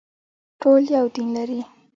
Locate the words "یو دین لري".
0.95-1.61